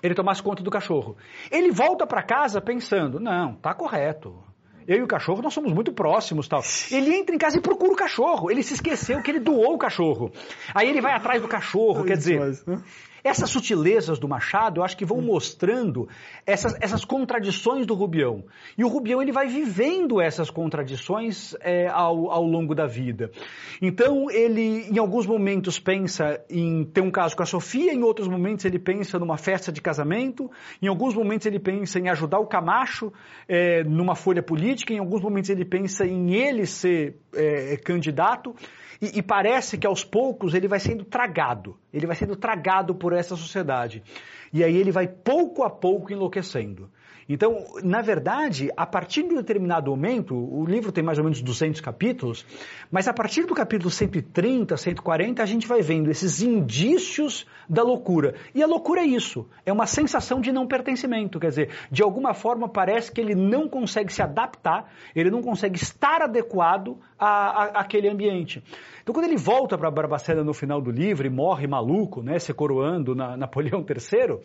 [0.02, 1.16] ele tomasse conta do cachorro.
[1.50, 4.34] Ele volta para casa pensando, não, tá correto.
[4.86, 6.62] Eu e o cachorro, nós somos muito próximos tal.
[6.90, 8.50] Ele entra em casa e procura o cachorro.
[8.50, 10.32] Ele se esqueceu que ele doou o cachorro.
[10.74, 12.40] Aí ele vai atrás do cachorro, quer dizer...
[13.22, 16.08] Essas sutilezas do Machado, eu acho que vão mostrando
[16.46, 18.44] essas, essas contradições do Rubião.
[18.76, 23.30] E o Rubião ele vai vivendo essas contradições é, ao, ao longo da vida.
[23.80, 28.28] Então, ele, em alguns momentos, pensa em ter um caso com a Sofia, em outros
[28.28, 32.46] momentos, ele pensa numa festa de casamento, em alguns momentos, ele pensa em ajudar o
[32.46, 33.12] Camacho
[33.48, 38.54] é, numa folha política, em alguns momentos, ele pensa em ele ser é, candidato.
[39.00, 43.12] E, e, parece que aos poucos ele vai sendo tragado, ele vai sendo tragado por
[43.12, 44.02] essa sociedade.
[44.52, 46.90] E aí ele vai pouco a pouco enlouquecendo.
[47.32, 51.40] Então, na verdade, a partir de um determinado momento, o livro tem mais ou menos
[51.40, 52.44] 200 capítulos,
[52.90, 58.34] mas a partir do capítulo 130, 140, a gente vai vendo esses indícios da loucura.
[58.52, 62.34] E a loucura é isso, é uma sensação de não pertencimento, quer dizer, de alguma
[62.34, 67.64] forma parece que ele não consegue se adaptar, ele não consegue estar adequado a, a,
[67.80, 68.60] àquele ambiente.
[69.02, 72.52] Então, quando ele volta para Barbacena no final do livro e morre maluco, né, se
[72.52, 74.38] coroando na Napoleão III,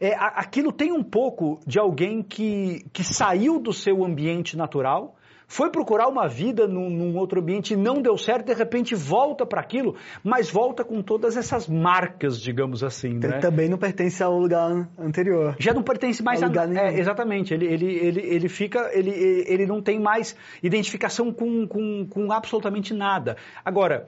[0.00, 5.16] é, aquilo tem um pouco de alguém que, que saiu do seu ambiente natural,
[5.48, 9.46] foi procurar uma vida num, num, outro ambiente e não deu certo, de repente volta
[9.46, 13.16] para aquilo, mas volta com todas essas marcas, digamos assim.
[13.16, 13.38] Ele né?
[13.38, 15.56] também não pertence ao lugar anterior.
[15.58, 16.80] Já não pertence mais ao lugar a, nenhum.
[16.80, 17.54] É, exatamente.
[17.54, 22.92] Ele, ele, ele, ele fica, ele, ele não tem mais identificação com, com, com absolutamente
[22.92, 23.36] nada.
[23.64, 24.06] Agora.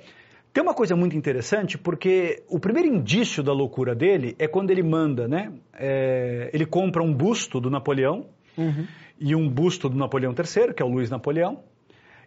[0.52, 4.82] Tem uma coisa muito interessante, porque o primeiro indício da loucura dele é quando ele
[4.82, 5.52] manda, né?
[5.74, 8.26] É, ele compra um busto do Napoleão,
[8.58, 8.86] uhum
[9.20, 11.62] e um busto do Napoleão III, que é o Luiz Napoleão,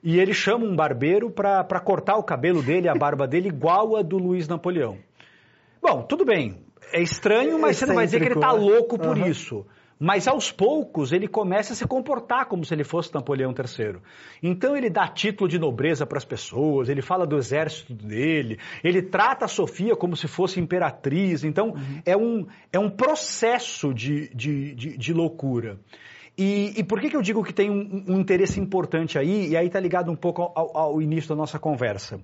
[0.04, 4.04] e ele chama um barbeiro para cortar o cabelo dele, a barba dele, igual a
[4.04, 4.98] do Luiz Napoleão.
[5.82, 6.58] Bom, tudo bem,
[6.92, 9.26] é estranho, mas você não vai dizer que ele está louco por uhum.
[9.26, 9.66] isso.
[10.04, 14.02] Mas aos poucos ele começa a se comportar como se ele fosse Napoleão III.
[14.44, 19.02] Então ele dá título de nobreza para as pessoas, ele fala do exército dele, ele
[19.02, 21.46] trata a Sofia como se fosse imperatriz.
[21.46, 22.02] Então uhum.
[22.06, 25.80] é, um, é um processo de, de, de, de loucura.
[26.38, 29.56] E, e, por que, que eu digo que tem um, um interesse importante aí, e
[29.56, 32.20] aí está ligado um pouco ao, ao, início da nossa conversa?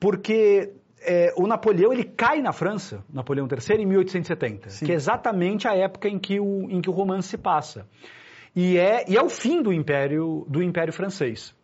[0.00, 0.72] Porque
[1.04, 4.86] é, o Napoleão ele cai na França, Napoleão III, em 1870, Sim.
[4.86, 7.86] que é exatamente a época em que o, em que o romance se passa.
[8.56, 11.54] E é, e é o fim do Império, do Império Francês.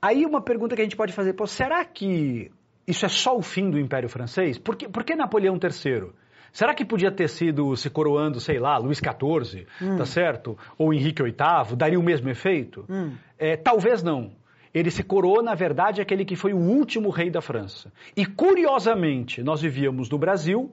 [0.00, 2.50] Aí uma pergunta que a gente pode fazer, pô, será que
[2.86, 4.56] isso é só o fim do Império Francês?
[4.56, 6.10] Por que, por que Napoleão III?
[6.52, 9.96] Será que podia ter sido se coroando, sei lá, Luís XIV, hum.
[9.96, 10.56] tá certo?
[10.78, 12.86] Ou Henrique VIII, daria o mesmo efeito?
[12.88, 13.12] Hum.
[13.38, 14.32] É, talvez não.
[14.78, 17.92] Ele se coroou, na verdade, aquele que foi o último rei da França.
[18.16, 20.72] E, curiosamente, nós vivíamos no Brasil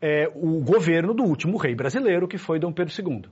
[0.00, 3.24] é, o governo do último rei brasileiro, que foi Dom Pedro II.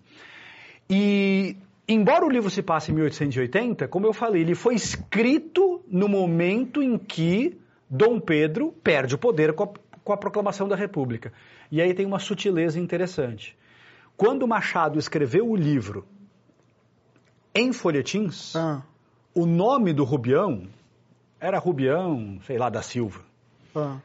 [0.90, 1.57] E,
[1.88, 6.83] embora o livro se passe em 1880, como eu falei, ele foi escrito no momento
[6.83, 9.68] em que Dom Pedro perde o poder com a,
[10.05, 11.33] com a proclamação da República.
[11.71, 13.57] E aí tem uma sutileza interessante.
[14.16, 16.07] Quando Machado escreveu o livro
[17.55, 18.83] em folhetins, ah.
[19.38, 20.64] O nome do Rubião
[21.38, 23.20] era Rubião, sei lá, da Silva.
[23.72, 23.98] Ah.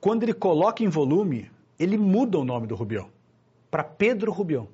[0.00, 3.08] Quando ele coloca em volume, ele muda o nome do Rubião
[3.70, 4.66] para Pedro Rubião.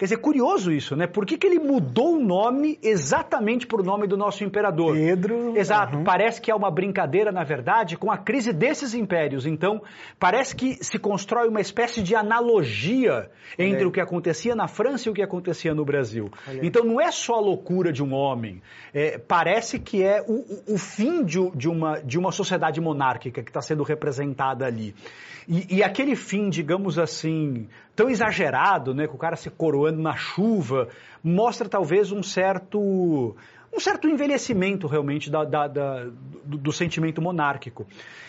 [0.00, 1.06] Quer dizer, curioso isso, né?
[1.06, 4.94] Por que, que ele mudou o nome exatamente para o nome do nosso imperador?
[4.94, 5.54] Pedro.
[5.54, 5.98] Exato.
[5.98, 6.04] Uhum.
[6.04, 9.44] Parece que é uma brincadeira, na verdade, com a crise desses impérios.
[9.44, 9.82] Então,
[10.18, 15.12] parece que se constrói uma espécie de analogia entre o que acontecia na França e
[15.12, 16.30] o que acontecia no Brasil.
[16.62, 18.62] Então, não é só a loucura de um homem.
[18.94, 23.50] É, parece que é o, o fim de, de, uma, de uma sociedade monárquica que
[23.50, 24.94] está sendo representada ali.
[25.48, 27.66] E, e, aquele fim, digamos assim,
[28.00, 30.88] tão exagerado, né, com o cara se coroando na chuva,
[31.22, 33.36] mostra talvez um certo
[33.72, 36.04] um certo envelhecimento realmente da, da, da,
[36.44, 37.86] do, do, sentimento monárquico.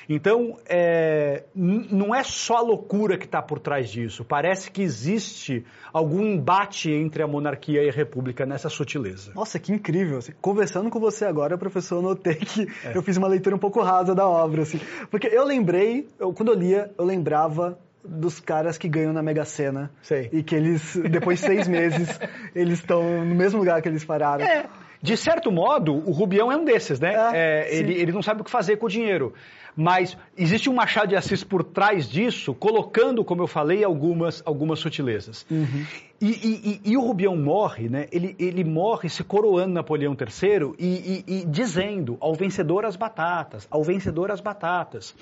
[0.07, 4.23] Então, é, não é só a loucura que está por trás disso.
[4.23, 9.31] Parece que existe algum embate entre a monarquia e a república nessa sutileza.
[9.33, 10.19] Nossa, que incrível.
[10.19, 12.95] Assim, conversando com você agora, professor, eu notei que é.
[12.95, 14.61] eu fiz uma leitura um pouco rasa da obra.
[14.61, 14.79] Assim,
[15.09, 19.45] porque eu lembrei, eu, quando eu lia, eu lembrava dos caras que ganham na Mega
[19.45, 19.91] Sena.
[20.01, 20.29] Sei.
[20.31, 22.19] E que eles, depois de seis meses,
[22.55, 24.45] eles estão no mesmo lugar que eles pararam.
[24.45, 24.65] É.
[25.01, 27.13] De certo modo, o Rubião é um desses, né?
[27.33, 29.33] É, é, ele, ele não sabe o que fazer com o dinheiro.
[29.75, 34.79] Mas existe um Machado de Assis por trás disso, colocando, como eu falei, algumas, algumas
[34.79, 35.45] sutilezas.
[35.49, 35.85] Uhum.
[36.19, 38.07] E, e, e, e, o Rubião morre, né?
[38.11, 43.83] Ele, ele morre se coroando Napoleão III e, e dizendo ao vencedor as batatas, ao
[43.83, 45.15] vencedor as batatas.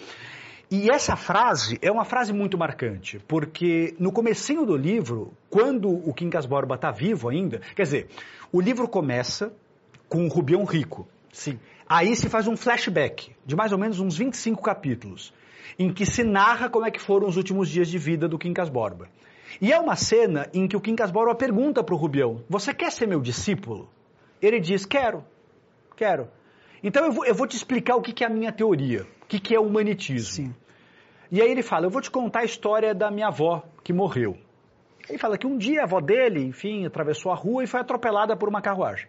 [0.71, 6.13] E essa frase é uma frase muito marcante, porque no comecinho do livro, quando o
[6.13, 8.07] Quincas Borba está vivo ainda, quer dizer,
[8.51, 9.51] o livro começa
[10.07, 11.07] com o Rubião rico.
[11.31, 11.59] Sim.
[11.87, 15.33] Aí se faz um flashback de mais ou menos uns 25 capítulos,
[15.77, 18.69] em que se narra como é que foram os últimos dias de vida do Quincas
[18.69, 19.07] Borba.
[19.59, 22.91] E é uma cena em que o Quincas Borba pergunta para o Rubião: Você quer
[22.91, 23.89] ser meu discípulo?
[24.39, 25.23] Ele diz: Quero,
[25.97, 26.27] quero.
[26.83, 29.39] Então eu vou, eu vou te explicar o que, que, é a minha teoria, que,
[29.39, 30.47] que é o humanitismo.
[30.47, 30.55] Sim.
[31.31, 34.35] E aí ele fala: Eu vou te contar a história da minha avó que morreu.
[35.07, 38.35] Ele fala que um dia a avó dele, enfim, atravessou a rua e foi atropelada
[38.35, 39.07] por uma carruagem.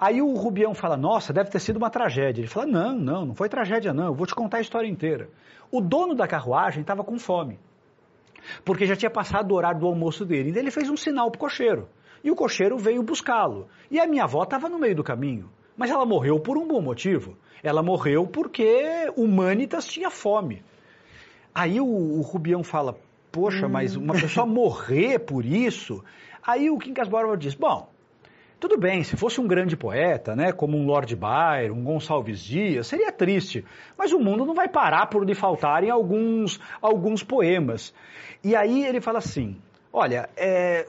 [0.00, 2.40] Aí o Rubião fala, nossa, deve ter sido uma tragédia.
[2.40, 5.28] Ele fala, não, não, não foi tragédia não, eu vou te contar a história inteira.
[5.70, 7.60] O dono da carruagem estava com fome,
[8.64, 10.50] porque já tinha passado o horário do almoço dele.
[10.50, 11.88] Então ele fez um sinal para o cocheiro,
[12.24, 13.68] e o cocheiro veio buscá-lo.
[13.88, 16.80] E a minha avó estava no meio do caminho, mas ela morreu por um bom
[16.80, 17.36] motivo.
[17.62, 20.62] Ela morreu porque Humanitas tinha fome.
[21.54, 22.98] Aí o, o Rubião fala,
[23.30, 26.02] poxa, mas uma pessoa morrer por isso?
[26.44, 27.88] Aí o Quincas Borba diz, bom,
[28.62, 32.86] tudo bem, se fosse um grande poeta, né, como um Lord Byron, um Gonçalves Dias,
[32.86, 33.64] seria triste.
[33.98, 37.92] Mas o mundo não vai parar por lhe faltarem alguns, alguns poemas.
[38.42, 39.60] E aí ele fala assim:
[39.92, 40.86] olha, é,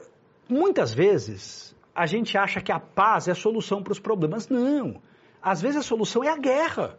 [0.48, 4.48] muitas vezes a gente acha que a paz é a solução para os problemas.
[4.48, 5.00] Não.
[5.40, 6.98] Às vezes a solução é a guerra.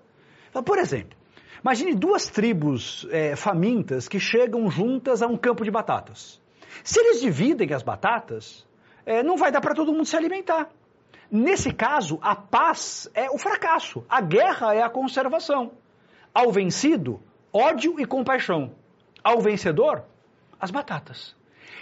[0.65, 1.17] Por exemplo,
[1.61, 6.41] imagine duas tribos é, famintas que chegam juntas a um campo de batatas.
[6.83, 8.65] Se eles dividem as batatas,
[9.05, 10.69] é, não vai dar para todo mundo se alimentar.
[11.29, 15.71] Nesse caso, a paz é o fracasso, a guerra é a conservação.
[16.33, 18.71] Ao vencido, ódio e compaixão.
[19.23, 20.03] Ao vencedor,
[20.59, 21.35] as batatas.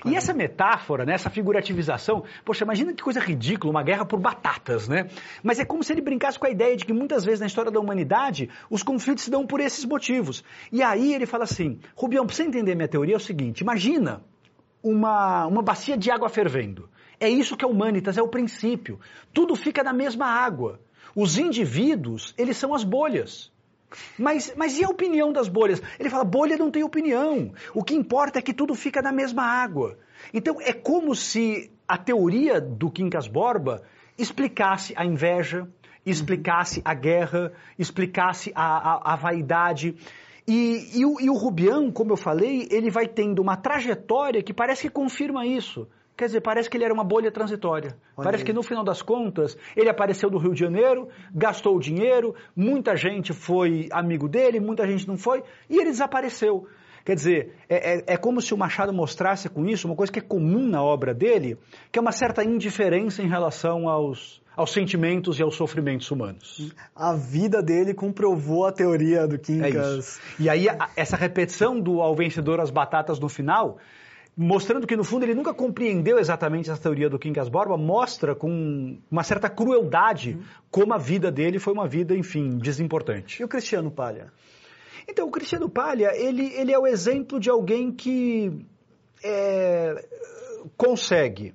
[0.05, 4.87] E essa metáfora, né, essa figurativização, poxa, imagina que coisa ridícula, uma guerra por batatas,
[4.87, 5.07] né?
[5.41, 7.71] Mas é como se ele brincasse com a ideia de que muitas vezes na história
[7.71, 10.43] da humanidade os conflitos se dão por esses motivos.
[10.71, 14.21] E aí ele fala assim, Rubião, para você entender minha teoria é o seguinte, imagina
[14.81, 16.89] uma, uma bacia de água fervendo.
[17.19, 18.99] É isso que é humanitas, é o princípio.
[19.33, 20.81] Tudo fica na mesma água.
[21.15, 23.52] Os indivíduos, eles são as bolhas.
[24.17, 25.81] Mas, mas e a opinião das bolhas?
[25.99, 27.51] Ele fala, bolha não tem opinião.
[27.73, 29.97] O que importa é que tudo fica na mesma água.
[30.33, 33.83] Então é como se a teoria do Quincas Borba
[34.17, 35.67] explicasse a inveja,
[36.05, 39.95] explicasse a guerra, explicasse a, a, a vaidade.
[40.47, 44.53] E, e, o, e o Rubião, como eu falei, ele vai tendo uma trajetória que
[44.53, 45.87] parece que confirma isso.
[46.15, 47.97] Quer dizer, parece que ele era uma bolha transitória.
[48.15, 48.47] Olha parece aí.
[48.47, 52.95] que no final das contas, ele apareceu do Rio de Janeiro, gastou o dinheiro, muita
[52.95, 56.67] gente foi amigo dele, muita gente não foi, e ele desapareceu.
[57.03, 60.19] Quer dizer, é, é, é, como se o Machado mostrasse com isso uma coisa que
[60.19, 61.57] é comum na obra dele,
[61.91, 66.73] que é uma certa indiferença em relação aos, aos sentimentos e aos sofrimentos humanos.
[66.95, 70.17] A vida dele comprovou a teoria do Quincas.
[70.39, 73.79] É e aí, a, essa repetição do ao vencedor as batatas no final
[74.35, 78.97] mostrando que no fundo ele nunca compreendeu exatamente essa teoria do Quincas Borba, mostra com
[79.09, 80.43] uma certa crueldade uhum.
[80.71, 83.41] como a vida dele foi uma vida, enfim, desimportante.
[83.41, 84.31] E o Cristiano Palha?
[85.07, 88.65] Então, o Cristiano Palha, ele, ele é o exemplo de alguém que
[89.23, 90.07] é,
[90.75, 91.53] consegue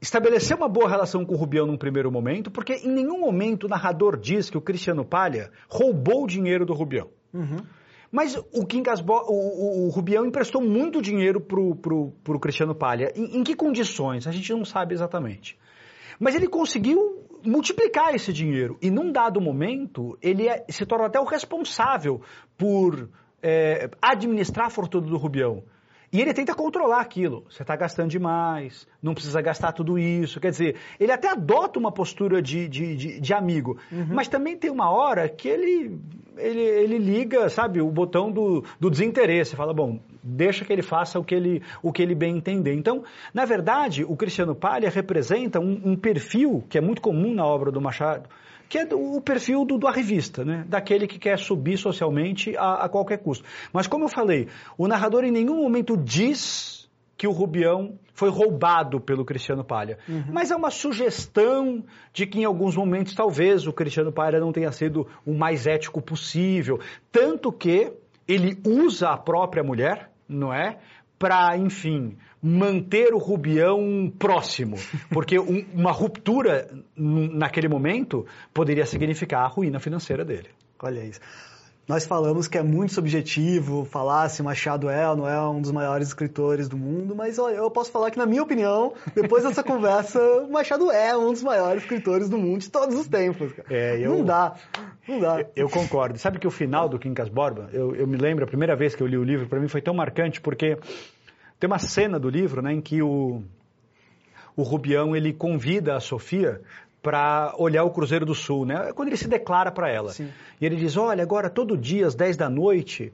[0.00, 3.68] estabelecer uma boa relação com o Rubião num primeiro momento, porque em nenhum momento o
[3.68, 7.08] narrador diz que o Cristiano Palha roubou o dinheiro do Rubião.
[7.32, 7.58] Uhum.
[8.10, 13.12] Mas o o, o, o, Rubião emprestou muito dinheiro pro, pro, pro Cristiano Palha.
[13.14, 14.26] Em, em que condições?
[14.26, 15.56] A gente não sabe exatamente.
[16.18, 18.76] Mas ele conseguiu multiplicar esse dinheiro.
[18.82, 22.20] E num dado momento, ele é, se torna até o responsável
[22.58, 23.08] por
[23.42, 25.62] é, administrar a fortuna do Rubião.
[26.12, 27.44] E ele tenta controlar aquilo.
[27.48, 30.40] Você está gastando demais, não precisa gastar tudo isso.
[30.40, 34.08] Quer dizer, ele até adota uma postura de, de, de, de amigo, uhum.
[34.10, 36.00] mas também tem uma hora que ele,
[36.36, 39.54] ele, ele liga, sabe, o botão do, do desinteresse.
[39.54, 42.74] Fala, bom, deixa que ele faça o que ele, o que ele bem entender.
[42.74, 47.46] Então, na verdade, o Cristiano Palha representa um, um perfil que é muito comum na
[47.46, 48.28] obra do Machado,
[48.70, 50.64] que é o perfil do, do arrivista, né?
[50.68, 53.44] daquele que quer subir socialmente a, a qualquer custo.
[53.72, 54.46] Mas como eu falei,
[54.78, 59.98] o narrador em nenhum momento diz que o Rubião foi roubado pelo Cristiano Palha.
[60.08, 60.26] Uhum.
[60.32, 64.70] Mas é uma sugestão de que em alguns momentos talvez o Cristiano Palha não tenha
[64.70, 66.78] sido o mais ético possível.
[67.10, 67.92] Tanto que
[68.28, 70.78] ele usa a própria mulher, não é?
[71.18, 74.76] Para, enfim, manter o Rubião próximo,
[75.10, 80.48] porque um, uma ruptura naquele momento poderia significar a ruína financeira dele.
[80.82, 81.20] Olha isso.
[81.90, 85.72] Nós falamos que é muito subjetivo falar se Machado é ou não é um dos
[85.72, 89.60] maiores escritores do mundo, mas olha, eu posso falar que, na minha opinião, depois dessa
[89.64, 93.52] conversa, Machado é um dos maiores escritores do mundo de todos os tempos.
[93.68, 94.54] É, eu, não dá,
[95.08, 95.40] não dá.
[95.40, 96.16] Eu, eu, concordo.
[96.16, 99.02] Sabe que o final do Quincas Borba, eu, eu me lembro, a primeira vez que
[99.02, 100.78] eu li o livro, para mim foi tão marcante, porque
[101.60, 103.42] tem uma cena do livro né, em que o,
[104.56, 106.62] o Rubião ele convida a Sofia
[107.02, 108.92] para olhar o Cruzeiro do Sul, né?
[108.94, 110.10] Quando ele se declara para ela.
[110.10, 110.28] Sim.
[110.60, 113.12] E ele diz: Olha, agora todo dia às 10 da noite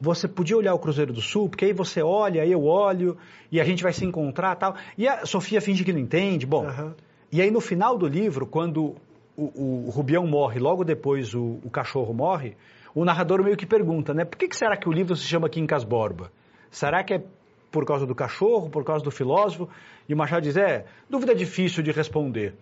[0.00, 3.16] você podia olhar o Cruzeiro do Sul, porque aí você olha, eu olho,
[3.50, 4.76] e a gente vai se encontrar tal.
[4.96, 6.46] E a Sofia finge que não entende.
[6.46, 6.92] Bom, uhum.
[7.32, 8.94] e aí no final do livro, quando
[9.36, 12.56] o, o Rubião morre, logo depois o, o, cachorro morre,
[12.94, 14.24] o narrador meio que pergunta, né?
[14.24, 16.30] Por que, que será que o livro se chama Quincas Borba?
[16.70, 17.22] Será que é
[17.70, 19.68] por causa do cachorro, por causa do filósofo.
[20.08, 22.54] E o Machado diz: é, dúvida difícil de responder.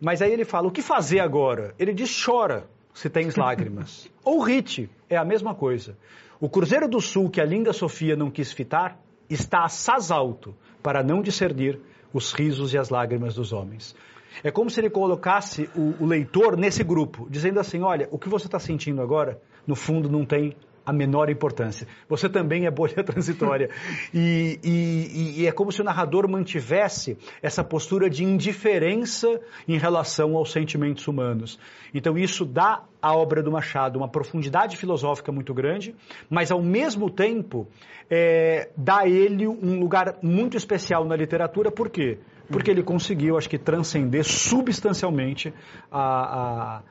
[0.00, 1.74] Mas aí ele fala: o que fazer agora?
[1.78, 4.10] Ele diz: chora, se tens lágrimas.
[4.24, 5.96] Ou rite, é a mesma coisa.
[6.40, 11.02] O Cruzeiro do Sul, que a linda Sofia não quis fitar, está assaz alto para
[11.02, 11.80] não discernir
[12.12, 13.94] os risos e as lágrimas dos homens.
[14.42, 18.28] É como se ele colocasse o, o leitor nesse grupo, dizendo assim: olha, o que
[18.28, 20.54] você está sentindo agora, no fundo, não tem
[20.88, 21.86] a menor importância.
[22.08, 23.68] Você também é bolha transitória.
[24.14, 30.34] E, e, e, é como se o narrador mantivesse essa postura de indiferença em relação
[30.34, 31.58] aos sentimentos humanos.
[31.92, 35.94] Então isso dá à obra do Machado uma profundidade filosófica muito grande,
[36.30, 37.68] mas ao mesmo tempo
[38.10, 41.70] é, dá a ele um lugar muito especial na literatura.
[41.70, 42.18] Por quê?
[42.50, 45.52] Porque ele conseguiu, acho que, transcender substancialmente
[45.92, 46.82] a, a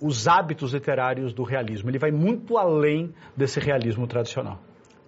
[0.00, 1.90] os hábitos literários do realismo.
[1.90, 4.58] Ele vai muito além desse realismo tradicional.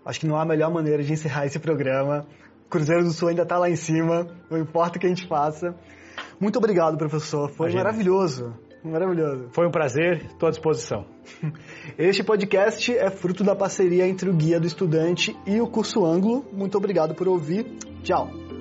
[0.05, 2.27] Acho que não há melhor maneira de encerrar esse programa.
[2.69, 5.75] Cruzeiro do Sul ainda está lá em cima, não importa o que a gente faça.
[6.41, 7.51] Muito obrigado, professor.
[7.51, 7.85] Foi Imagina.
[7.85, 8.55] maravilhoso.
[8.83, 9.49] Maravilhoso.
[9.53, 11.07] Foi um prazer, estou à disposição.
[11.97, 16.45] Este podcast é fruto da parceria entre o Guia do Estudante e o Curso Ângulo.
[16.53, 17.65] Muito obrigado por ouvir.
[18.03, 18.52] Tchau.